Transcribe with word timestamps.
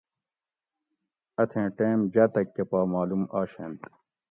اتھیں 1.41 1.67
ٹیم 1.77 1.99
جاتک 2.13 2.47
کہ 2.55 2.63
پا 2.69 2.79
مالوم 2.91 3.23
آشینت 3.39 3.79